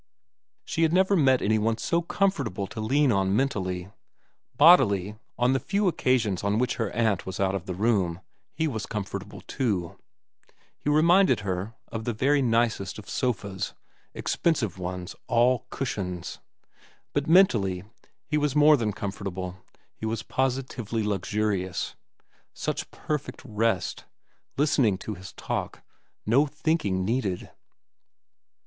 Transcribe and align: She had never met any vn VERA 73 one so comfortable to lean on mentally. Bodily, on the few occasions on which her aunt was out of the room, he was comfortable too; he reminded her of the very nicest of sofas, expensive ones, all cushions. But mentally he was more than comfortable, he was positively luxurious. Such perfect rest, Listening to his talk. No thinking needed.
She 0.65 0.81
had 0.81 0.91
never 0.91 1.15
met 1.15 1.43
any 1.43 1.59
vn 1.59 1.61
VERA 1.61 1.61
73 1.61 1.65
one 1.67 1.77
so 1.77 2.01
comfortable 2.01 2.65
to 2.65 2.81
lean 2.81 3.11
on 3.11 3.35
mentally. 3.35 3.91
Bodily, 4.57 5.19
on 5.37 5.53
the 5.53 5.59
few 5.59 5.87
occasions 5.87 6.43
on 6.43 6.57
which 6.57 6.77
her 6.77 6.89
aunt 6.89 7.27
was 7.27 7.39
out 7.39 7.53
of 7.53 7.67
the 7.67 7.75
room, 7.75 8.19
he 8.51 8.67
was 8.67 8.87
comfortable 8.87 9.41
too; 9.41 9.99
he 10.75 10.89
reminded 10.89 11.41
her 11.41 11.75
of 11.89 12.05
the 12.05 12.13
very 12.13 12.41
nicest 12.41 12.97
of 12.97 13.07
sofas, 13.07 13.75
expensive 14.15 14.79
ones, 14.79 15.15
all 15.27 15.67
cushions. 15.69 16.39
But 17.13 17.27
mentally 17.27 17.83
he 18.25 18.39
was 18.39 18.55
more 18.55 18.77
than 18.77 18.93
comfortable, 18.93 19.57
he 19.95 20.07
was 20.07 20.23
positively 20.23 21.03
luxurious. 21.03 21.95
Such 22.55 22.89
perfect 22.89 23.43
rest, 23.45 24.05
Listening 24.57 24.97
to 24.97 25.13
his 25.13 25.31
talk. 25.33 25.83
No 26.25 26.47
thinking 26.47 27.05
needed. 27.05 27.51